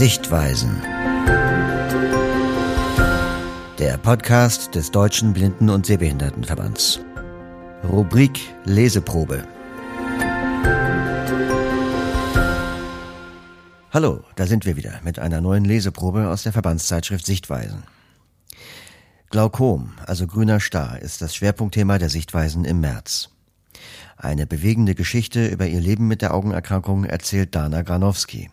Sichtweisen. 0.00 0.80
Der 3.78 3.98
Podcast 4.02 4.74
des 4.74 4.90
Deutschen 4.90 5.34
Blinden- 5.34 5.68
und 5.68 5.84
Sehbehindertenverbands. 5.84 7.00
Rubrik 7.86 8.40
Leseprobe. 8.64 9.46
Hallo, 13.92 14.24
da 14.36 14.46
sind 14.46 14.64
wir 14.64 14.76
wieder 14.76 15.02
mit 15.04 15.18
einer 15.18 15.42
neuen 15.42 15.66
Leseprobe 15.66 16.28
aus 16.28 16.44
der 16.44 16.54
Verbandszeitschrift 16.54 17.26
Sichtweisen. 17.26 17.82
Glaukom, 19.28 19.92
also 20.06 20.26
grüner 20.26 20.60
Star, 20.60 20.98
ist 21.02 21.20
das 21.20 21.36
Schwerpunktthema 21.36 21.98
der 21.98 22.08
Sichtweisen 22.08 22.64
im 22.64 22.80
März. 22.80 23.28
Eine 24.16 24.46
bewegende 24.46 24.94
Geschichte 24.94 25.46
über 25.48 25.66
ihr 25.66 25.80
Leben 25.80 26.08
mit 26.08 26.22
der 26.22 26.32
Augenerkrankung 26.32 27.04
erzählt 27.04 27.54
Dana 27.54 27.82
Granowski. 27.82 28.48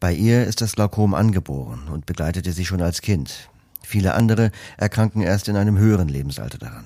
Bei 0.00 0.12
ihr 0.12 0.44
ist 0.44 0.60
das 0.60 0.74
Glaukom 0.74 1.14
angeboren 1.14 1.88
und 1.90 2.06
begleitete 2.06 2.52
sie 2.52 2.64
schon 2.64 2.82
als 2.82 3.00
Kind. 3.00 3.50
Viele 3.82 4.14
andere 4.14 4.50
erkranken 4.76 5.22
erst 5.22 5.48
in 5.48 5.56
einem 5.56 5.78
höheren 5.78 6.08
Lebensalter 6.08 6.58
daran. 6.58 6.84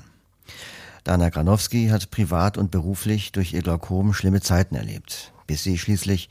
Dana 1.04 1.30
Granowski 1.30 1.88
hat 1.88 2.10
privat 2.10 2.58
und 2.58 2.70
beruflich 2.70 3.32
durch 3.32 3.52
ihr 3.54 3.62
Glaukom 3.62 4.12
schlimme 4.12 4.40
Zeiten 4.40 4.74
erlebt, 4.74 5.32
bis 5.46 5.62
sie 5.62 5.78
schließlich 5.78 6.28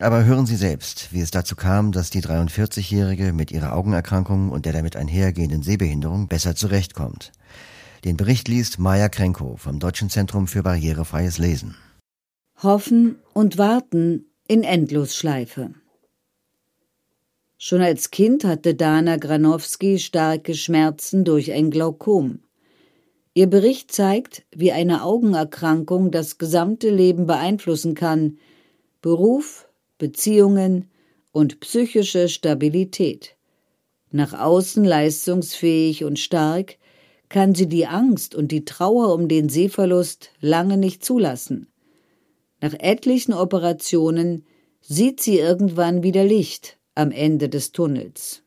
aber 0.00 0.24
hören 0.24 0.46
Sie 0.46 0.56
selbst, 0.56 1.12
wie 1.12 1.20
es 1.20 1.30
dazu 1.30 1.54
kam, 1.54 1.92
dass 1.92 2.08
die 2.08 2.22
43-Jährige 2.22 3.32
mit 3.32 3.50
ihrer 3.50 3.74
Augenerkrankung 3.74 4.50
und 4.50 4.64
der 4.64 4.72
damit 4.72 4.96
einhergehenden 4.96 5.62
Sehbehinderung 5.62 6.28
besser 6.28 6.56
zurechtkommt. 6.56 7.32
Den 8.04 8.16
Bericht 8.16 8.48
liest 8.48 8.78
Maja 8.78 9.08
Krenko 9.08 9.56
vom 9.56 9.78
Deutschen 9.78 10.08
Zentrum 10.08 10.48
für 10.48 10.62
barrierefreies 10.62 11.38
Lesen. 11.38 11.76
Hoffen 12.62 13.16
und 13.34 13.58
warten 13.58 14.24
in 14.48 14.64
Endlosschleife. 14.64 15.74
Schon 17.58 17.80
als 17.80 18.10
Kind 18.10 18.44
hatte 18.44 18.74
Dana 18.74 19.16
Granowski 19.16 19.98
starke 19.98 20.54
Schmerzen 20.54 21.24
durch 21.24 21.52
ein 21.52 21.70
Glaukom. 21.70 22.40
Ihr 23.34 23.46
Bericht 23.46 23.92
zeigt, 23.92 24.44
wie 24.54 24.72
eine 24.72 25.04
Augenerkrankung 25.04 26.10
das 26.10 26.38
gesamte 26.38 26.90
Leben 26.90 27.26
beeinflussen 27.26 27.94
kann, 27.94 28.38
Beruf, 29.00 29.68
Beziehungen 29.96 30.90
und 31.30 31.60
psychische 31.60 32.28
Stabilität. 32.28 33.36
Nach 34.10 34.38
außen 34.38 34.84
leistungsfähig 34.84 36.04
und 36.04 36.18
stark, 36.18 36.76
kann 37.30 37.54
sie 37.54 37.68
die 37.68 37.86
Angst 37.86 38.34
und 38.34 38.52
die 38.52 38.66
Trauer 38.66 39.14
um 39.14 39.28
den 39.28 39.48
Sehverlust 39.48 40.30
lange 40.40 40.76
nicht 40.76 41.02
zulassen. 41.02 41.71
Nach 42.62 42.74
etlichen 42.78 43.34
Operationen 43.34 44.46
sieht 44.80 45.20
sie 45.20 45.36
irgendwann 45.36 46.04
wieder 46.04 46.22
Licht 46.22 46.78
am 46.94 47.10
Ende 47.10 47.48
des 47.48 47.72
Tunnels. 47.72 48.44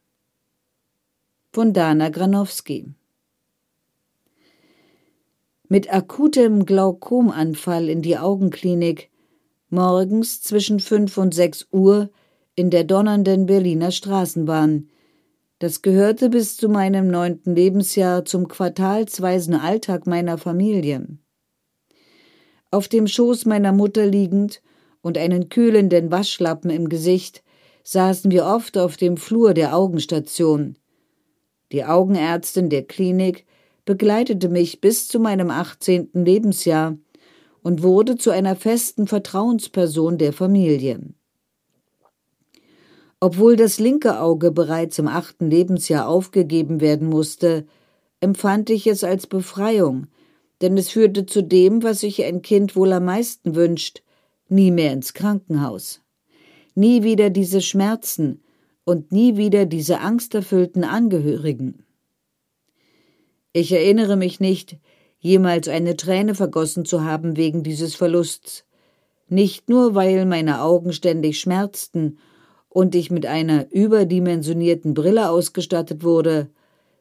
Von 1.51 1.73
Dana 1.73 2.07
Granowski 2.07 2.93
Mit 5.67 5.93
akutem 5.93 6.65
Glaukomanfall 6.65 7.89
in 7.89 8.01
die 8.01 8.17
Augenklinik 8.17 9.11
morgens 9.69 10.41
zwischen 10.41 10.79
fünf 10.79 11.17
und 11.17 11.33
sechs 11.33 11.67
Uhr 11.73 12.09
in 12.55 12.69
der 12.69 12.85
donnernden 12.85 13.47
Berliner 13.47 13.91
Straßenbahn. 13.91 14.87
Das 15.59 15.81
gehörte 15.81 16.29
bis 16.29 16.55
zu 16.55 16.69
meinem 16.69 17.09
neunten 17.09 17.53
Lebensjahr 17.53 18.23
zum 18.23 18.47
quartalsweisen 18.47 19.55
Alltag 19.55 20.07
meiner 20.07 20.37
Familie. 20.37 21.17
Auf 22.71 22.87
dem 22.87 23.07
Schoß 23.07 23.45
meiner 23.45 23.71
Mutter 23.71 24.05
liegend 24.05 24.61
und 25.01 25.17
einen 25.17 25.49
kühlenden 25.49 26.11
Waschlappen 26.11 26.69
im 26.69 26.89
Gesicht 26.89 27.43
saßen 27.83 28.31
wir 28.31 28.45
oft 28.45 28.77
auf 28.77 28.97
dem 28.97 29.17
Flur 29.17 29.53
der 29.53 29.75
Augenstation. 29.75 30.77
Die 31.71 31.85
Augenärztin 31.85 32.69
der 32.69 32.83
Klinik 32.83 33.45
begleitete 33.85 34.49
mich 34.49 34.81
bis 34.81 35.07
zu 35.07 35.19
meinem 35.19 35.51
achtzehnten 35.51 36.25
Lebensjahr 36.25 36.97
und 37.61 37.83
wurde 37.83 38.17
zu 38.17 38.31
einer 38.31 38.55
festen 38.55 39.07
Vertrauensperson 39.07 40.17
der 40.17 40.33
Familie. 40.33 40.99
Obwohl 43.19 43.55
das 43.55 43.79
linke 43.79 44.19
Auge 44.19 44.51
bereits 44.51 44.99
im 44.99 45.07
achten 45.07 45.49
Lebensjahr 45.49 46.07
aufgegeben 46.07 46.81
werden 46.81 47.07
musste, 47.07 47.65
empfand 48.19 48.69
ich 48.69 48.87
es 48.87 49.03
als 49.03 49.27
Befreiung, 49.27 50.07
denn 50.65 50.79
es 50.79 50.89
führte 50.89 51.27
zu 51.27 51.43
dem, 51.43 51.83
was 51.83 51.99
sich 51.99 52.23
ein 52.23 52.41
Kind 52.41 52.75
wohl 52.75 52.91
am 52.91 53.05
meisten 53.05 53.53
wünscht, 53.53 54.01
nie 54.49 54.71
mehr 54.71 54.93
ins 54.93 55.13
Krankenhaus. 55.13 56.01
Nie 56.73 57.03
wieder 57.03 57.29
diese 57.29 57.61
Schmerzen 57.61 58.41
und 58.83 59.11
nie 59.11 59.37
wieder 59.37 59.67
diese 59.67 59.99
angsterfüllten 59.99 60.83
Angehörigen. 60.83 61.85
Ich 63.53 63.73
erinnere 63.73 64.15
mich 64.15 64.39
nicht, 64.39 64.77
jemals 65.19 65.67
eine 65.67 65.95
Träne 65.97 66.33
vergossen 66.33 66.83
zu 66.83 67.03
haben 67.03 67.37
wegen 67.37 67.61
dieses 67.61 67.93
Verlusts, 67.93 68.65
nicht 69.29 69.69
nur 69.69 69.93
weil 69.93 70.25
meine 70.25 70.61
Augen 70.61 70.93
ständig 70.93 71.39
schmerzten 71.39 72.17
und 72.69 72.95
ich 72.95 73.11
mit 73.11 73.27
einer 73.27 73.71
überdimensionierten 73.71 74.95
Brille 74.95 75.29
ausgestattet 75.29 76.03
wurde, 76.03 76.49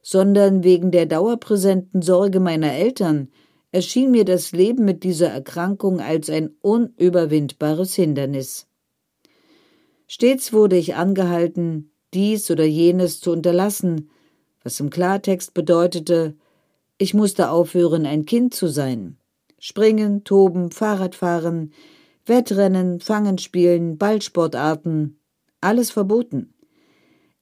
sondern 0.03 0.63
wegen 0.63 0.91
der 0.91 1.07
dauerpräsenten 1.07 2.03
Sorge 2.03 2.39
meiner 2.39 2.71
Eltern 2.71 3.29
erschien 3.75 4.09
mir 4.09 4.23
das 4.23 4.53
Leben 4.53 4.85
mit 4.85 5.03
dieser 5.03 5.27
Erkrankung 5.27 5.99
als 5.99 6.29
ein 6.29 6.51
unüberwindbares 6.61 7.93
Hindernis. 7.93 8.67
Stets 10.07 10.53
wurde 10.53 10.77
ich 10.77 10.95
angehalten, 10.95 11.91
dies 12.13 12.49
oder 12.49 12.63
jenes 12.63 13.19
zu 13.19 13.33
unterlassen, 13.33 14.09
was 14.63 14.79
im 14.79 14.89
Klartext 14.89 15.53
bedeutete, 15.53 16.37
ich 16.97 17.13
musste 17.13 17.49
aufhören, 17.49 18.05
ein 18.05 18.25
Kind 18.25 18.53
zu 18.53 18.67
sein. 18.67 19.17
Springen, 19.59 20.23
toben, 20.23 20.71
Fahrradfahren, 20.71 21.73
Wettrennen, 22.25 23.01
Fangen 23.01 23.37
spielen, 23.39 23.97
Ballsportarten, 23.97 25.19
alles 25.59 25.91
verboten. 25.91 26.53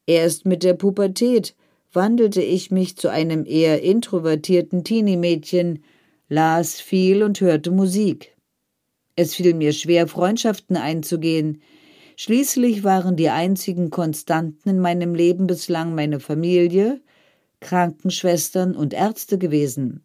Erst 0.07 0.47
mit 0.47 0.63
der 0.63 0.73
Pubertät 0.73 1.55
wandelte 1.91 2.41
ich 2.41 2.71
mich 2.71 2.97
zu 2.97 3.09
einem 3.09 3.45
eher 3.45 3.83
introvertierten 3.83 4.83
Teenie-Mädchen, 4.83 5.83
las 6.29 6.81
viel 6.81 7.23
und 7.23 7.41
hörte 7.41 7.71
Musik. 7.71 8.35
Es 9.15 9.35
fiel 9.35 9.53
mir 9.53 9.73
schwer, 9.73 10.07
Freundschaften 10.07 10.75
einzugehen. 10.75 11.61
Schließlich 12.15 12.83
waren 12.83 13.15
die 13.15 13.29
einzigen 13.29 13.89
Konstanten 13.89 14.69
in 14.69 14.79
meinem 14.79 15.15
Leben 15.15 15.47
bislang 15.47 15.95
meine 15.95 16.19
Familie, 16.19 17.01
Krankenschwestern 17.59 18.75
und 18.75 18.93
Ärzte 18.93 19.37
gewesen. 19.37 20.03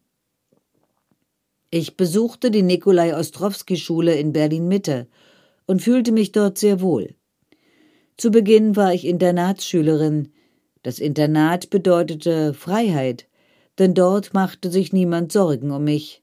Ich 1.71 1.97
besuchte 1.97 2.49
die 2.49 2.63
Nikolai 2.63 3.15
Ostrowski 3.15 3.77
Schule 3.77 4.15
in 4.15 4.33
Berlin 4.33 4.67
Mitte 4.67 5.07
und 5.67 5.83
fühlte 5.83 6.11
mich 6.11 6.31
dort 6.31 6.57
sehr 6.57 6.81
wohl. 6.81 7.15
Zu 8.17 8.31
Beginn 8.31 8.75
war 8.75 8.93
ich 8.93 9.05
Internatsschülerin. 9.05 10.33
Das 10.81 10.99
Internat 10.99 11.69
bedeutete 11.69 12.53
Freiheit, 12.53 13.28
denn 13.79 13.93
dort 13.93 14.33
machte 14.33 14.69
sich 14.69 14.93
niemand 14.93 15.31
Sorgen 15.31 15.71
um 15.71 15.85
mich. 15.85 16.21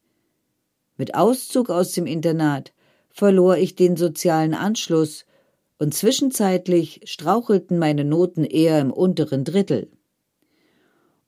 Mit 0.96 1.14
Auszug 1.14 1.70
aus 1.70 1.92
dem 1.92 2.06
Internat 2.06 2.72
verlor 3.10 3.56
ich 3.56 3.74
den 3.74 3.96
sozialen 3.96 4.54
Anschluss 4.54 5.24
und 5.78 5.94
zwischenzeitlich 5.94 7.00
strauchelten 7.04 7.78
meine 7.78 8.04
Noten 8.04 8.44
eher 8.44 8.80
im 8.80 8.92
unteren 8.92 9.44
Drittel. 9.44 9.90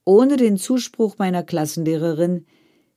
Ohne 0.05 0.37
den 0.37 0.57
Zuspruch 0.57 1.19
meiner 1.19 1.43
Klassenlehrerin 1.43 2.47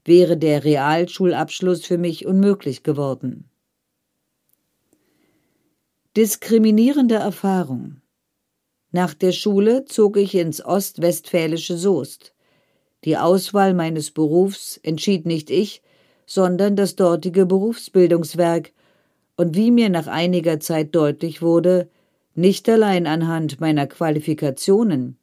wäre 0.06 0.38
der 0.38 0.64
Realschulabschluss 0.64 1.86
für 1.86 1.98
mich 1.98 2.26
unmöglich 2.26 2.84
geworden. 2.84 3.50
Diskriminierende 6.18 7.16
Erfahrung 7.16 8.02
Nach 8.92 9.14
der 9.14 9.32
Schule 9.32 9.86
zog 9.86 10.18
ich 10.18 10.36
ins 10.36 10.64
ostwestfälische 10.64 11.78
Soest. 11.78 12.34
Die 13.04 13.18
Auswahl 13.18 13.74
meines 13.74 14.12
Berufs 14.12 14.78
entschied 14.84 15.26
nicht 15.26 15.50
ich, 15.50 15.82
sondern 16.26 16.76
das 16.76 16.96
dortige 16.96 17.46
Berufsbildungswerk, 17.46 18.72
und 19.38 19.56
wie 19.56 19.72
mir 19.72 19.90
nach 19.90 20.08
einiger 20.08 20.60
Zeit 20.60 20.94
deutlich 20.94 21.42
wurde, 21.42 21.90
nicht 22.36 22.70
allein 22.70 23.08
anhand 23.08 23.60
meiner 23.60 23.88
Qualifikationen, 23.88 25.18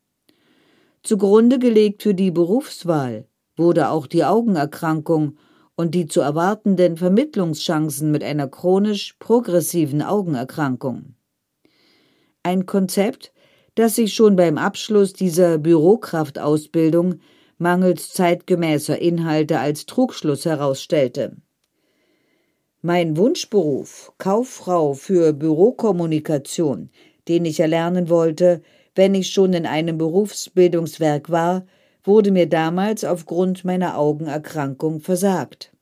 Zugrunde 1.03 1.59
gelegt 1.59 2.03
für 2.03 2.15
die 2.15 2.31
Berufswahl 2.31 3.27
wurde 3.57 3.91
auch 3.91 4.07
die 4.07 4.25
Augenerkrankung 4.25 5.39
und 5.75 5.95
die 5.95 6.07
zu 6.07 6.21
erwartenden 6.21 6.97
Vermittlungschancen 6.97 8.11
mit 8.11 8.23
einer 8.23 8.49
chronisch 8.49 9.15
progressiven 9.19 10.03
Augenerkrankung. 10.03 11.15
Ein 12.43 12.67
Konzept, 12.67 13.33
das 13.75 13.95
sich 13.95 14.13
schon 14.13 14.37
beim 14.37 14.59
Abschluss 14.59 15.13
dieser 15.13 15.59
Bürokraftausbildung 15.59 17.21
mangels 17.59 18.13
zeitgemäßer 18.13 18.99
Inhalte 18.99 19.59
als 19.59 19.87
Trugschluss 19.87 20.45
herausstellte. 20.45 21.37
Mein 22.81 23.17
Wunschberuf, 23.17 24.13
Kauffrau 24.19 24.95
für 24.95 25.33
Bürokommunikation, 25.33 26.91
den 27.27 27.45
ich 27.45 27.61
erlernen 27.61 28.09
wollte, 28.09 28.63
wenn 28.95 29.15
ich 29.15 29.31
schon 29.31 29.53
in 29.53 29.67
einem 29.67 29.99
Berufsbildungswerk 29.99 31.31
war, 31.31 31.67
wurde 32.05 32.31
mir 32.31 32.49
damals 32.49 33.05
aufgrund 33.05 33.65
meiner 33.65 33.99
Augenerkrankung 33.99 35.01
versagt. 35.01 35.73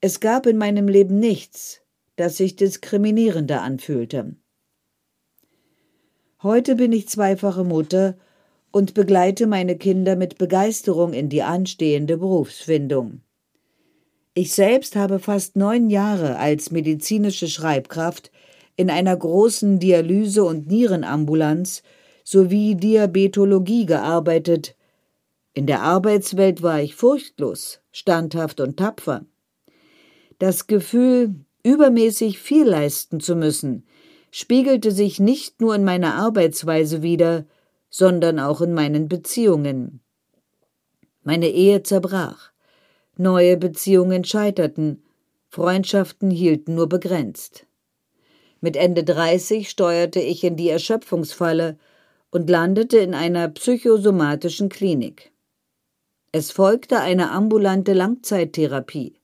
Es 0.00 0.20
gab 0.20 0.46
in 0.46 0.56
meinem 0.56 0.88
Leben 0.88 1.18
nichts, 1.18 1.80
das 2.16 2.36
sich 2.36 2.56
diskriminierender 2.56 3.62
anfühlte. 3.62 4.36
Heute 6.42 6.76
bin 6.76 6.92
ich 6.92 7.08
zweifache 7.08 7.64
Mutter 7.64 8.18
und 8.74 8.92
begleite 8.92 9.46
meine 9.46 9.78
Kinder 9.78 10.16
mit 10.16 10.36
Begeisterung 10.36 11.12
in 11.12 11.28
die 11.28 11.44
anstehende 11.44 12.16
Berufsfindung. 12.16 13.20
Ich 14.34 14.52
selbst 14.52 14.96
habe 14.96 15.20
fast 15.20 15.54
neun 15.54 15.90
Jahre 15.90 16.38
als 16.38 16.72
medizinische 16.72 17.46
Schreibkraft 17.46 18.32
in 18.74 18.90
einer 18.90 19.16
großen 19.16 19.78
Dialyse- 19.78 20.42
und 20.42 20.66
Nierenambulanz 20.66 21.84
sowie 22.24 22.74
Diabetologie 22.74 23.86
gearbeitet. 23.86 24.74
In 25.52 25.68
der 25.68 25.82
Arbeitswelt 25.82 26.60
war 26.60 26.82
ich 26.82 26.96
furchtlos, 26.96 27.80
standhaft 27.92 28.60
und 28.60 28.76
tapfer. 28.76 29.24
Das 30.40 30.66
Gefühl, 30.66 31.36
übermäßig 31.62 32.40
viel 32.40 32.64
leisten 32.64 33.20
zu 33.20 33.36
müssen, 33.36 33.86
spiegelte 34.32 34.90
sich 34.90 35.20
nicht 35.20 35.60
nur 35.60 35.76
in 35.76 35.84
meiner 35.84 36.14
Arbeitsweise 36.16 37.02
wider, 37.02 37.46
sondern 37.96 38.40
auch 38.40 38.60
in 38.60 38.74
meinen 38.74 39.06
Beziehungen. 39.06 40.00
Meine 41.22 41.48
Ehe 41.48 41.84
zerbrach, 41.84 42.50
neue 43.16 43.56
Beziehungen 43.56 44.24
scheiterten, 44.24 45.04
Freundschaften 45.48 46.28
hielten 46.28 46.74
nur 46.74 46.88
begrenzt. 46.88 47.66
Mit 48.60 48.76
Ende 48.76 49.04
30 49.04 49.70
steuerte 49.70 50.18
ich 50.18 50.42
in 50.42 50.56
die 50.56 50.70
Erschöpfungsfalle 50.70 51.78
und 52.32 52.50
landete 52.50 52.98
in 52.98 53.14
einer 53.14 53.48
psychosomatischen 53.48 54.68
Klinik. 54.70 55.30
Es 56.32 56.50
folgte 56.50 56.98
eine 56.98 57.30
ambulante 57.30 57.92
Langzeittherapie. 57.92 59.20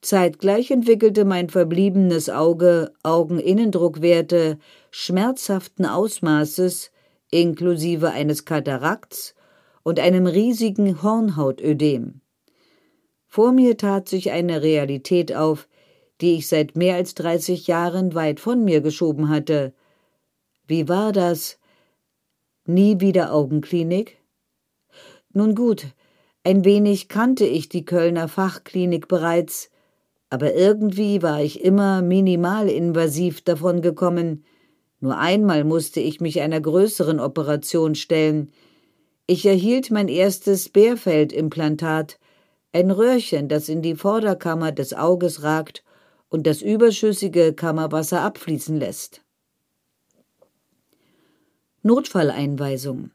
Zeitgleich 0.00 0.70
entwickelte 0.70 1.26
mein 1.26 1.50
verbliebenes 1.50 2.30
Auge 2.30 2.94
Augeninnendruckwerte 3.02 4.58
schmerzhaften 4.90 5.84
Ausmaßes 5.84 6.90
inklusive 7.34 8.10
eines 8.10 8.44
Katarakts 8.44 9.34
und 9.82 9.98
einem 9.98 10.26
riesigen 10.26 11.02
Hornhautödem. 11.02 12.20
Vor 13.26 13.52
mir 13.52 13.76
tat 13.76 14.08
sich 14.08 14.30
eine 14.30 14.62
Realität 14.62 15.34
auf, 15.34 15.68
die 16.20 16.36
ich 16.36 16.48
seit 16.48 16.76
mehr 16.76 16.94
als 16.94 17.14
30 17.14 17.66
Jahren 17.66 18.14
weit 18.14 18.38
von 18.38 18.64
mir 18.64 18.80
geschoben 18.80 19.28
hatte. 19.28 19.74
Wie 20.66 20.88
war 20.88 21.12
das? 21.12 21.58
Nie 22.66 23.00
wieder 23.00 23.34
Augenklinik? 23.34 24.18
Nun 25.32 25.56
gut, 25.56 25.86
ein 26.44 26.64
wenig 26.64 27.08
kannte 27.08 27.44
ich 27.44 27.68
die 27.68 27.84
Kölner 27.84 28.28
Fachklinik 28.28 29.08
bereits, 29.08 29.70
aber 30.30 30.54
irgendwie 30.54 31.22
war 31.22 31.42
ich 31.42 31.64
immer 31.64 32.00
minimalinvasiv 32.02 33.42
davon 33.42 33.82
gekommen. 33.82 34.44
Nur 35.00 35.18
einmal 35.18 35.64
musste 35.64 36.00
ich 36.00 36.20
mich 36.20 36.40
einer 36.40 36.60
größeren 36.60 37.20
Operation 37.20 37.94
stellen. 37.94 38.52
Ich 39.26 39.44
erhielt 39.46 39.90
mein 39.90 40.08
erstes 40.08 40.68
Bärfeldimplantat, 40.68 42.18
ein 42.72 42.90
Röhrchen, 42.90 43.48
das 43.48 43.68
in 43.68 43.82
die 43.82 43.94
Vorderkammer 43.94 44.72
des 44.72 44.94
Auges 44.94 45.42
ragt 45.42 45.84
und 46.28 46.46
das 46.46 46.62
überschüssige 46.62 47.52
Kammerwasser 47.52 48.22
abfließen 48.22 48.76
lässt. 48.76 49.22
Notfalleinweisung. 51.82 53.10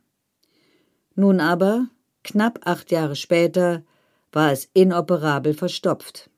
Nun 1.16 1.40
aber, 1.40 1.88
knapp 2.24 2.60
acht 2.66 2.92
Jahre 2.92 3.16
später, 3.16 3.84
war 4.32 4.52
es 4.52 4.70
inoperabel 4.74 5.54
verstopft. 5.54 6.30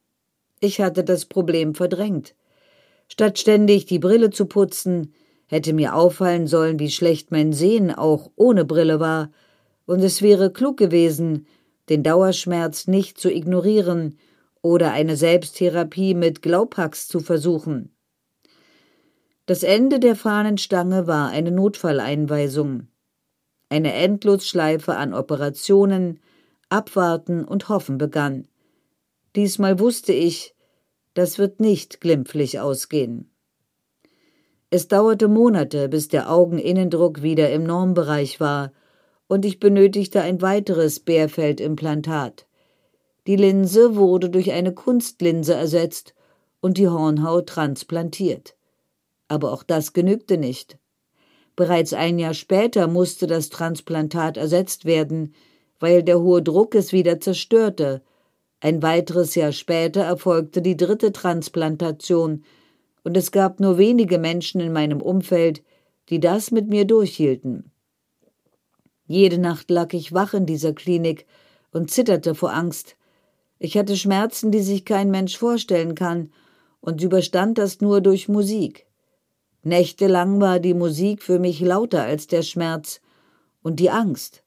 Ich 0.60 0.80
hatte 0.80 1.04
das 1.04 1.26
Problem 1.26 1.76
verdrängt. 1.76 2.36
Statt 3.08 3.38
ständig 3.38 3.86
die 3.86 4.00
Brille 4.00 4.30
zu 4.30 4.46
putzen, 4.46 5.14
hätte 5.52 5.74
mir 5.74 5.96
auffallen 5.96 6.48
sollen, 6.48 6.80
wie 6.80 6.90
schlecht 6.90 7.30
mein 7.30 7.52
Sehen 7.52 7.94
auch 7.94 8.32
ohne 8.38 8.64
Brille 8.64 9.02
war, 9.02 9.32
und 9.86 10.00
es 10.00 10.22
wäre 10.22 10.50
klug 10.52 10.78
gewesen, 10.78 11.46
den 11.90 12.04
Dauerschmerz 12.04 12.88
nicht 12.88 13.20
zu 13.20 13.30
ignorieren 13.30 14.18
oder 14.62 14.94
eine 14.94 15.18
Selbsttherapie 15.18 16.14
mit 16.14 16.42
Glaubhacks 16.42 17.10
zu 17.10 17.20
versuchen. 17.20 17.94
Das 19.46 19.64
Ende 19.64 20.00
der 20.00 20.16
Fahnenstange 20.16 21.08
war 21.08 21.30
eine 21.30 21.52
Notfalleinweisung. 21.52 22.88
Eine 23.68 23.94
Endlosschleife 23.94 24.96
an 24.96 25.14
Operationen, 25.14 26.22
Abwarten 26.70 27.44
und 27.44 27.68
Hoffen 27.68 27.98
begann. 27.98 28.48
Diesmal 29.36 29.80
wusste 29.80 30.14
ich, 30.14 30.56
das 31.14 31.38
wird 31.38 31.60
nicht 31.60 32.00
glimpflich 32.00 32.62
ausgehen. 32.62 33.31
Es 34.74 34.88
dauerte 34.88 35.28
Monate, 35.28 35.90
bis 35.90 36.08
der 36.08 36.32
Augeninnendruck 36.32 37.22
wieder 37.22 37.52
im 37.52 37.64
Normbereich 37.64 38.40
war, 38.40 38.72
und 39.28 39.44
ich 39.44 39.60
benötigte 39.60 40.22
ein 40.22 40.42
weiteres 40.42 41.02
Bärfeldimplantat. 41.02 42.48
Die 43.28 43.36
Linse 43.36 43.98
wurde 43.98 44.30
durch 44.30 44.54
eine 44.54 44.74
Kunstlinse 44.74 45.54
ersetzt 45.54 46.16
und 46.62 46.78
die 46.78 46.88
Hornhaut 46.88 47.48
transplantiert. 47.48 48.56
Aber 49.28 49.52
auch 49.52 49.64
das 49.64 49.92
genügte 49.92 50.38
nicht. 50.38 50.78
Bereits 51.58 51.94
ein 51.94 52.18
Jahr 52.18 52.34
später 52.34 52.88
musste 52.88 53.28
das 53.28 53.50
Transplantat 53.50 54.38
ersetzt 54.38 54.86
werden, 54.86 55.36
weil 55.82 56.02
der 56.02 56.22
hohe 56.22 56.42
Druck 56.42 56.76
es 56.76 56.94
wieder 56.94 57.20
zerstörte, 57.20 58.02
ein 58.62 58.82
weiteres 58.82 59.36
Jahr 59.36 59.52
später 59.52 60.02
erfolgte 60.02 60.62
die 60.62 60.78
dritte 60.78 61.12
Transplantation, 61.12 62.46
und 63.04 63.18
es 63.18 63.32
gab 63.32 63.60
nur 63.60 63.78
wenige 63.78 64.18
Menschen 64.18 64.62
in 64.62 64.74
meinem 64.74 65.02
Umfeld, 65.02 65.64
die 66.10 66.20
das 66.20 66.52
mit 66.52 66.68
mir 66.68 66.86
durchhielten. 66.86 67.72
Jede 69.08 69.38
Nacht 69.38 69.70
lag 69.70 69.94
ich 69.94 70.14
wach 70.14 70.34
in 70.34 70.46
dieser 70.46 70.74
Klinik 70.74 71.26
und 71.72 71.92
zitterte 71.92 72.36
vor 72.36 72.54
Angst. 72.54 72.96
Ich 73.60 73.78
hatte 73.78 73.98
Schmerzen, 73.98 74.52
die 74.52 74.62
sich 74.62 74.86
kein 74.86 75.12
Mensch 75.12 75.38
vorstellen 75.38 75.96
kann, 75.96 76.32
und 76.80 77.02
überstand 77.04 77.58
das 77.58 77.80
nur 77.80 78.02
durch 78.02 78.28
Musik. 78.28 78.88
Nächtelang 79.64 80.42
war 80.42 80.60
die 80.60 80.74
Musik 80.74 81.22
für 81.22 81.38
mich 81.38 81.60
lauter 81.60 82.04
als 82.04 82.26
der 82.26 82.42
Schmerz 82.42 83.02
und 83.62 83.80
die 83.80 83.92
Angst, 83.92 84.44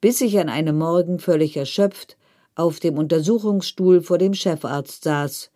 bis 0.00 0.20
ich 0.20 0.38
an 0.38 0.48
einem 0.48 0.78
Morgen 0.78 1.18
völlig 1.18 1.56
erschöpft 1.56 2.16
auf 2.54 2.78
dem 2.78 2.98
Untersuchungsstuhl 2.98 4.02
vor 4.02 4.18
dem 4.18 4.34
Chefarzt 4.34 5.04
saß. 5.04 5.50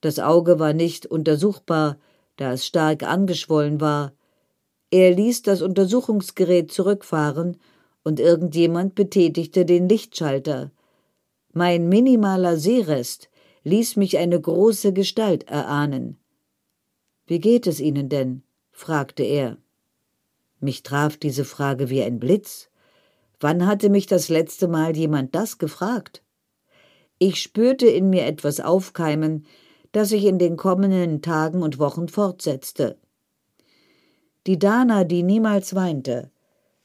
Das 0.00 0.18
Auge 0.18 0.58
war 0.58 0.72
nicht 0.72 1.06
untersuchbar, 1.06 1.98
da 2.36 2.52
es 2.52 2.66
stark 2.66 3.02
angeschwollen 3.02 3.80
war. 3.80 4.12
Er 4.90 5.14
ließ 5.14 5.42
das 5.42 5.62
Untersuchungsgerät 5.62 6.72
zurückfahren 6.72 7.58
und 8.02 8.18
irgendjemand 8.18 8.94
betätigte 8.94 9.64
den 9.64 9.88
Lichtschalter. 9.88 10.70
Mein 11.52 11.88
minimaler 11.88 12.56
Sehrest 12.56 13.28
ließ 13.64 13.96
mich 13.96 14.18
eine 14.18 14.40
große 14.40 14.92
Gestalt 14.92 15.48
erahnen. 15.48 16.16
Wie 17.26 17.38
geht 17.38 17.66
es 17.66 17.78
Ihnen 17.80 18.08
denn? 18.08 18.42
fragte 18.72 19.22
er. 19.22 19.58
Mich 20.60 20.82
traf 20.82 21.16
diese 21.16 21.44
Frage 21.44 21.90
wie 21.90 22.02
ein 22.02 22.18
Blitz. 22.18 22.70
Wann 23.38 23.66
hatte 23.66 23.90
mich 23.90 24.06
das 24.06 24.28
letzte 24.28 24.68
Mal 24.68 24.96
jemand 24.96 25.34
das 25.34 25.58
gefragt? 25.58 26.22
Ich 27.18 27.42
spürte 27.42 27.86
in 27.86 28.10
mir 28.10 28.26
etwas 28.26 28.60
aufkeimen, 28.60 29.46
das 29.92 30.10
sich 30.10 30.24
in 30.24 30.38
den 30.38 30.56
kommenden 30.56 31.22
Tagen 31.22 31.62
und 31.62 31.78
Wochen 31.78 32.08
fortsetzte. 32.08 32.96
Die 34.46 34.58
Dana, 34.58 35.04
die 35.04 35.22
niemals 35.22 35.74
weinte, 35.74 36.30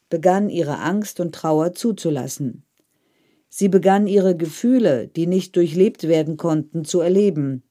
begann 0.09 0.49
ihre 0.49 0.79
Angst 0.79 1.19
und 1.19 1.33
Trauer 1.33 1.73
zuzulassen. 1.73 2.63
Sie 3.49 3.69
begann 3.69 4.07
ihre 4.07 4.35
Gefühle, 4.35 5.07
die 5.07 5.27
nicht 5.27 5.55
durchlebt 5.55 6.07
werden 6.07 6.35
konnten, 6.35 6.83
zu 6.83 6.99
erleben. 6.99 7.63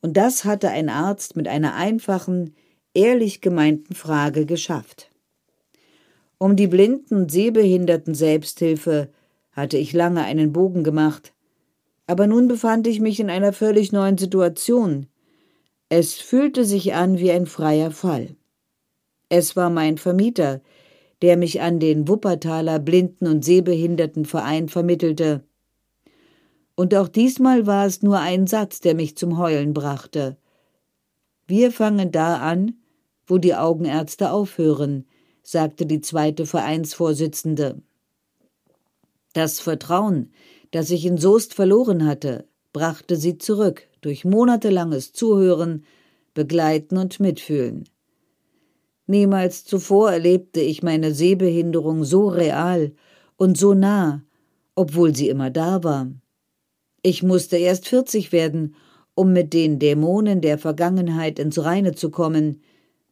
Und 0.00 0.16
das 0.16 0.44
hatte 0.44 0.70
ein 0.70 0.88
Arzt 0.88 1.36
mit 1.36 1.48
einer 1.48 1.74
einfachen, 1.74 2.54
ehrlich 2.94 3.40
gemeinten 3.40 3.94
Frage 3.94 4.46
geschafft. 4.46 5.10
Um 6.38 6.56
die 6.56 6.68
blinden 6.68 7.28
sehbehinderten 7.28 8.14
Selbsthilfe 8.14 9.10
hatte 9.52 9.76
ich 9.76 9.92
lange 9.92 10.22
einen 10.22 10.52
Bogen 10.52 10.84
gemacht, 10.84 11.34
aber 12.10 12.26
nun 12.26 12.48
befand 12.48 12.88
ich 12.88 12.98
mich 12.98 13.20
in 13.20 13.30
einer 13.30 13.52
völlig 13.52 13.92
neuen 13.92 14.18
Situation. 14.18 15.06
Es 15.88 16.14
fühlte 16.14 16.64
sich 16.64 16.92
an 16.92 17.20
wie 17.20 17.30
ein 17.30 17.46
freier 17.46 17.92
Fall. 17.92 18.34
Es 19.28 19.54
war 19.54 19.70
mein 19.70 19.96
Vermieter, 19.96 20.60
der 21.22 21.36
mich 21.36 21.60
an 21.60 21.78
den 21.78 22.08
Wuppertaler 22.08 22.80
Blinden- 22.80 23.28
und 23.28 23.44
Sehbehindertenverein 23.44 24.68
vermittelte. 24.68 25.44
Und 26.74 26.96
auch 26.96 27.06
diesmal 27.06 27.68
war 27.68 27.86
es 27.86 28.02
nur 28.02 28.18
ein 28.18 28.48
Satz, 28.48 28.80
der 28.80 28.96
mich 28.96 29.16
zum 29.16 29.38
Heulen 29.38 29.72
brachte. 29.72 30.36
Wir 31.46 31.70
fangen 31.70 32.10
da 32.10 32.38
an, 32.38 32.74
wo 33.28 33.38
die 33.38 33.54
Augenärzte 33.54 34.32
aufhören, 34.32 35.06
sagte 35.44 35.86
die 35.86 36.00
zweite 36.00 36.44
Vereinsvorsitzende. 36.44 37.80
Das 39.32 39.60
Vertrauen, 39.60 40.32
das 40.70 40.90
ich 40.90 41.04
in 41.06 41.18
Soest 41.18 41.54
verloren 41.54 42.06
hatte, 42.06 42.46
brachte 42.72 43.16
sie 43.16 43.38
zurück 43.38 43.88
durch 44.00 44.24
monatelanges 44.24 45.12
Zuhören, 45.12 45.84
Begleiten 46.34 46.96
und 46.96 47.20
Mitfühlen. 47.20 47.84
Niemals 49.06 49.64
zuvor 49.64 50.12
erlebte 50.12 50.60
ich 50.60 50.82
meine 50.82 51.12
Sehbehinderung 51.12 52.04
so 52.04 52.28
real 52.28 52.92
und 53.36 53.58
so 53.58 53.74
nah, 53.74 54.22
obwohl 54.76 55.14
sie 55.14 55.28
immer 55.28 55.50
da 55.50 55.82
war. 55.82 56.12
Ich 57.02 57.22
musste 57.22 57.56
erst 57.56 57.88
40 57.88 58.30
werden, 58.30 58.76
um 59.14 59.32
mit 59.32 59.52
den 59.52 59.78
Dämonen 59.78 60.40
der 60.40 60.58
Vergangenheit 60.58 61.38
ins 61.38 61.62
Reine 61.64 61.94
zu 61.94 62.10
kommen, 62.10 62.62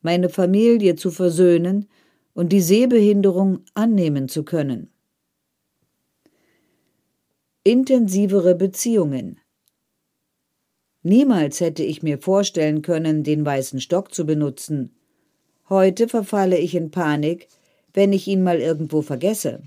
meine 0.01 0.29
Familie 0.29 0.95
zu 0.95 1.11
versöhnen 1.11 1.89
und 2.35 2.53
die 2.53 2.61
Sehbehinderung 2.61 3.65
annehmen 3.75 4.29
zu 4.29 4.45
können. 4.45 4.91
Intensivere 7.65 8.55
Beziehungen 8.55 9.41
Niemals 11.03 11.61
hätte 11.61 11.83
ich 11.83 12.05
mir 12.05 12.19
vorstellen 12.19 12.83
können, 12.83 13.25
den 13.25 13.45
weißen 13.45 13.81
Stock 13.81 14.15
zu 14.15 14.25
benutzen. 14.25 14.95
Heute 15.69 16.07
verfalle 16.07 16.57
ich 16.57 16.77
in 16.77 16.93
Panik, 16.93 17.49
wenn 17.93 18.13
ich 18.13 18.29
ihn 18.29 18.45
mal 18.45 18.61
irgendwo 18.61 19.03
vergesse. 19.03 19.65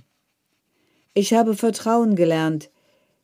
Ich 1.13 1.33
habe 1.33 1.53
Vertrauen 1.53 2.15
gelernt, 2.15 2.69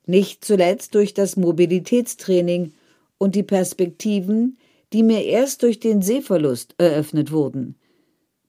nicht 0.06 0.44
zuletzt 0.44 0.96
durch 0.96 1.14
das 1.14 1.38
Mobilitätstraining 1.38 2.74
und 3.18 3.36
die 3.36 3.44
Perspektiven, 3.44 4.58
die 4.92 5.02
mir 5.02 5.24
erst 5.24 5.64
durch 5.64 5.80
den 5.80 6.02
Sehverlust 6.02 6.76
eröffnet 6.78 7.32
wurden. 7.32 7.76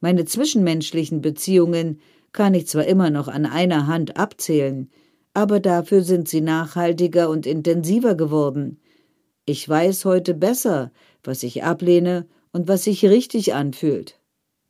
Meine 0.01 0.25
zwischenmenschlichen 0.25 1.21
Beziehungen 1.23 2.01
kann 2.33 2.55
ich 2.55 2.67
zwar 2.67 2.87
immer 2.87 3.11
noch 3.11 3.29
an 3.29 3.47
einer 3.47 3.87
Hand 3.87 4.17
abzählen, 4.17 4.91
aber 5.38 5.61
dafür 5.61 6.02
sind 6.02 6.28
sie 6.28 6.40
nachhaltiger 6.40 7.30
und 7.30 7.47
intensiver 7.47 8.16
geworden. 8.16 8.80
Ich 9.47 9.68
weiß 9.68 10.04
heute 10.04 10.35
besser, 10.35 10.90
was 11.23 11.45
ich 11.45 11.62
ablehne 11.62 12.26
und 12.52 12.66
was 12.66 12.83
sich 12.83 13.04
richtig 13.04 13.54
anfühlt. 13.54 14.18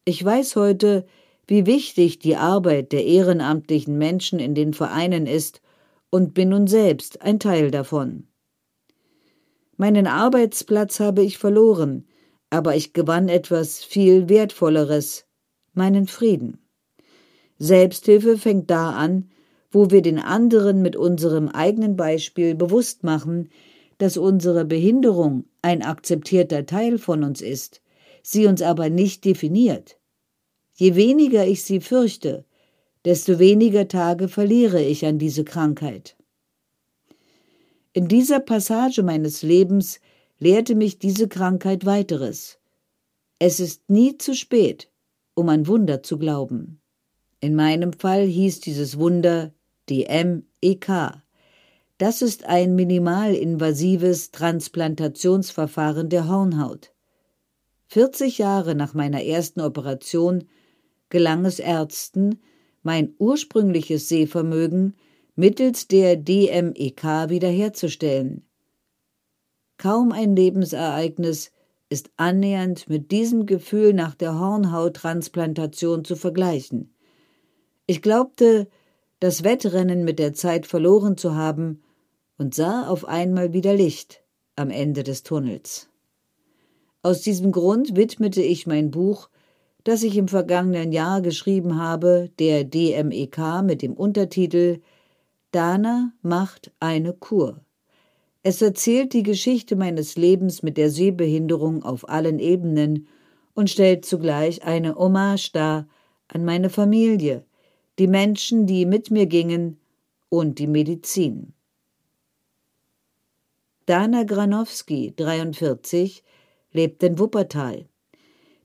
Ich 0.04 0.22
weiß 0.22 0.56
heute, 0.56 1.06
wie 1.46 1.64
wichtig 1.64 2.18
die 2.18 2.36
Arbeit 2.36 2.92
der 2.92 3.06
ehrenamtlichen 3.06 3.96
Menschen 3.96 4.38
in 4.40 4.54
den 4.54 4.74
Vereinen 4.74 5.26
ist 5.26 5.62
und 6.10 6.34
bin 6.34 6.50
nun 6.50 6.66
selbst 6.66 7.22
ein 7.22 7.40
Teil 7.40 7.70
davon. 7.70 8.26
Meinen 9.78 10.06
Arbeitsplatz 10.06 11.00
habe 11.00 11.22
ich 11.22 11.38
verloren, 11.38 12.06
aber 12.50 12.76
ich 12.76 12.92
gewann 12.92 13.30
etwas 13.30 13.82
viel 13.82 14.28
Wertvolleres, 14.28 15.24
meinen 15.72 16.06
Frieden. 16.06 16.58
Selbsthilfe 17.58 18.36
fängt 18.36 18.70
da 18.70 18.90
an, 18.90 19.30
wo 19.70 19.90
wir 19.90 20.02
den 20.02 20.18
anderen 20.18 20.82
mit 20.82 20.96
unserem 20.96 21.48
eigenen 21.48 21.96
Beispiel 21.96 22.54
bewusst 22.54 23.04
machen, 23.04 23.50
dass 23.98 24.16
unsere 24.16 24.64
Behinderung 24.64 25.44
ein 25.62 25.82
akzeptierter 25.82 26.66
Teil 26.66 26.98
von 26.98 27.24
uns 27.24 27.40
ist, 27.40 27.82
sie 28.22 28.46
uns 28.46 28.62
aber 28.62 28.88
nicht 28.88 29.24
definiert. 29.24 29.98
Je 30.74 30.94
weniger 30.94 31.46
ich 31.46 31.64
sie 31.64 31.80
fürchte, 31.80 32.44
desto 33.04 33.38
weniger 33.38 33.88
Tage 33.88 34.28
verliere 34.28 34.82
ich 34.82 35.04
an 35.04 35.18
diese 35.18 35.44
Krankheit. 35.44 36.16
In 37.92 38.06
dieser 38.06 38.38
Passage 38.40 39.02
meines 39.02 39.42
Lebens 39.42 40.00
lehrte 40.38 40.74
mich 40.74 40.98
diese 40.98 41.26
Krankheit 41.26 41.84
weiteres. 41.84 42.58
Es 43.38 43.60
ist 43.60 43.90
nie 43.90 44.18
zu 44.18 44.34
spät, 44.34 44.90
um 45.34 45.48
an 45.48 45.66
Wunder 45.66 46.02
zu 46.02 46.18
glauben. 46.18 46.80
In 47.40 47.54
meinem 47.54 47.92
Fall 47.92 48.26
hieß 48.26 48.60
dieses 48.60 48.98
Wunder 48.98 49.52
DMEK. 49.88 51.22
Das 51.98 52.22
ist 52.22 52.44
ein 52.44 52.74
minimalinvasives 52.74 54.30
Transplantationsverfahren 54.30 56.08
der 56.08 56.28
Hornhaut. 56.28 56.92
40 57.88 58.38
Jahre 58.38 58.74
nach 58.74 58.94
meiner 58.94 59.24
ersten 59.24 59.60
Operation 59.60 60.44
gelang 61.08 61.44
es 61.44 61.58
Ärzten, 61.58 62.40
mein 62.82 63.14
ursprüngliches 63.18 64.08
Sehvermögen 64.08 64.94
mittels 65.34 65.88
der 65.88 66.16
DMEK 66.16 67.30
wiederherzustellen. 67.30 68.44
Kaum 69.78 70.12
ein 70.12 70.36
Lebensereignis 70.36 71.52
ist 71.88 72.10
annähernd 72.16 72.88
mit 72.88 73.10
diesem 73.10 73.46
Gefühl 73.46 73.94
nach 73.94 74.14
der 74.14 74.38
Hornhauttransplantation 74.38 76.04
zu 76.04 76.16
vergleichen. 76.16 76.94
Ich 77.86 78.02
glaubte, 78.02 78.68
das 79.20 79.44
Wettrennen 79.44 80.04
mit 80.04 80.18
der 80.18 80.32
Zeit 80.32 80.66
verloren 80.66 81.16
zu 81.16 81.34
haben 81.34 81.82
und 82.36 82.54
sah 82.54 82.86
auf 82.86 83.04
einmal 83.06 83.52
wieder 83.52 83.74
Licht 83.74 84.22
am 84.56 84.70
Ende 84.70 85.02
des 85.02 85.22
Tunnels. 85.22 85.88
Aus 87.02 87.22
diesem 87.22 87.52
Grund 87.52 87.96
widmete 87.96 88.42
ich 88.42 88.66
mein 88.66 88.90
Buch 88.90 89.28
das 89.88 90.02
ich 90.02 90.18
im 90.18 90.28
vergangenen 90.28 90.92
Jahr 90.92 91.22
geschrieben 91.22 91.78
habe, 91.78 92.30
der 92.38 92.64
DMEK 92.64 93.62
mit 93.64 93.80
dem 93.80 93.94
Untertitel 93.94 94.80
Dana 95.50 96.12
macht 96.20 96.72
eine 96.78 97.14
Kur. 97.14 97.62
Es 98.42 98.60
erzählt 98.60 99.14
die 99.14 99.22
Geschichte 99.22 99.76
meines 99.76 100.16
Lebens 100.16 100.62
mit 100.62 100.76
der 100.76 100.90
Sehbehinderung 100.90 101.84
auf 101.84 102.06
allen 102.06 102.38
Ebenen 102.38 103.08
und 103.54 103.70
stellt 103.70 104.04
zugleich 104.04 104.62
eine 104.62 104.94
Hommage 104.94 105.52
dar 105.52 105.88
an 106.28 106.44
meine 106.44 106.68
Familie, 106.68 107.46
die 107.98 108.06
Menschen, 108.06 108.66
die 108.66 108.86
mit 108.86 109.10
mir 109.10 109.26
gingen, 109.26 109.78
und 110.28 110.58
die 110.58 110.66
Medizin. 110.66 111.54
Dana 113.86 114.24
Granowski, 114.24 115.14
43, 115.16 116.22
lebt 116.72 117.02
in 117.02 117.18
Wuppertal. 117.18 117.86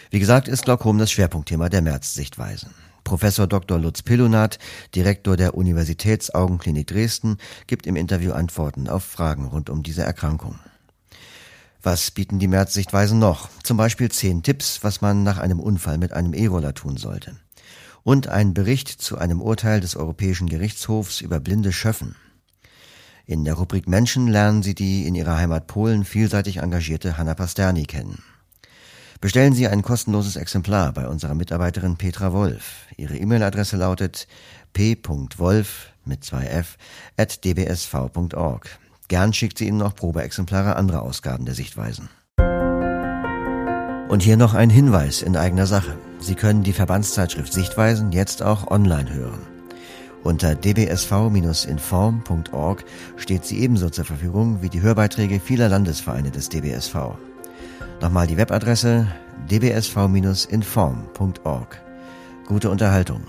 Wie 0.10 0.18
gesagt, 0.18 0.48
ist 0.48 0.64
Glaukom 0.64 0.98
das 0.98 1.12
Schwerpunktthema 1.12 1.70
der 1.70 1.84
März-Sichtweisen. 1.84 2.74
Professor 3.04 3.46
Dr. 3.46 3.78
Lutz 3.78 4.02
Pillonat, 4.02 4.58
Direktor 4.96 5.38
der 5.38 5.54
Universitätsaugenklinik 5.54 6.88
Dresden, 6.88 7.38
gibt 7.68 7.86
im 7.86 7.96
Interview 7.96 8.32
Antworten 8.32 8.90
auf 8.90 9.04
Fragen 9.04 9.46
rund 9.46 9.70
um 9.70 9.84
diese 9.84 10.02
Erkrankung. 10.02 10.58
Was 11.84 12.10
bieten 12.10 12.40
die 12.40 12.48
März-Sichtweisen 12.48 13.20
noch? 13.20 13.50
Zum 13.62 13.78
Beispiel 13.78 14.10
zehn 14.10 14.42
Tipps, 14.42 14.84
was 14.84 15.02
man 15.02 15.22
nach 15.22 15.38
einem 15.38 15.60
Unfall 15.60 16.00
mit 16.00 16.14
einem 16.14 16.34
E-Roller 16.34 16.74
tun 16.74 16.98
sollte. 16.98 17.36
Und 18.02 18.28
ein 18.28 18.56
Bericht 18.56 18.88
zu 18.88 19.20
einem 19.20 19.40
Urteil 19.40 19.82
des 19.82 19.96
Europäischen 19.96 20.50
Gerichtshofs 20.50 21.22
über 21.22 21.40
blinde 21.40 21.74
Schöffen. 21.74 22.16
In 23.30 23.46
der 23.46 23.54
Rubrik 23.54 23.88
Menschen 23.88 24.28
lernen 24.28 24.64
Sie 24.64 24.74
die 24.74 25.06
in 25.06 25.14
ihrer 25.14 25.38
Heimat 25.38 25.68
Polen 25.68 26.04
vielseitig 26.04 26.58
engagierte 26.58 27.20
Hanna 27.20 27.36
Pasterni 27.36 27.84
kennen. 27.84 28.24
Bestellen 29.22 29.54
Sie 29.54 29.68
ein 29.68 29.84
kostenloses 29.84 30.36
Exemplar 30.36 30.94
bei 30.94 31.08
unserer 31.08 31.36
Mitarbeiterin 31.36 31.96
Petra 31.96 32.34
Wolf. 32.34 32.88
Ihre 32.98 33.16
E-Mail-Adresse 33.18 33.78
lautet 33.78 34.28
p.wolf 34.74 35.92
mit 36.06 36.24
zwei 36.24 36.48
f 36.48 36.78
at 37.18 37.46
dbsv.org. 37.46 38.80
Gern 39.10 39.32
schickt 39.34 39.60
sie 39.60 39.68
Ihnen 39.68 39.78
noch 39.78 39.94
Probeexemplare 39.94 40.76
anderer 40.76 41.04
Ausgaben 41.04 41.46
der 41.46 41.54
Sichtweisen. 41.54 42.10
Und 44.10 44.24
hier 44.24 44.38
noch 44.38 44.56
ein 44.56 44.72
Hinweis 44.72 45.22
in 45.22 45.38
eigener 45.38 45.68
Sache. 45.68 45.96
Sie 46.18 46.34
können 46.34 46.64
die 46.64 46.74
Verbandszeitschrift 46.74 47.54
Sichtweisen 47.54 48.12
jetzt 48.12 48.42
auch 48.42 48.72
online 48.72 49.14
hören. 49.14 49.59
Unter 50.24 50.56
dbsv-inform.org 50.56 52.84
steht 53.16 53.46
sie 53.46 53.60
ebenso 53.60 53.90
zur 53.90 54.04
Verfügung 54.06 54.62
wie 54.62 54.70
die 54.70 54.82
Hörbeiträge 54.82 55.40
vieler 55.40 55.70
Landesvereine 55.70 56.32
des 56.32 56.50
DBSV. 56.50 56.96
Nochmal 58.02 58.28
die 58.28 58.36
Webadresse 58.38 59.08
dbsv-inform.org. 59.50 61.82
Gute 62.48 62.70
Unterhaltung. 62.70 63.22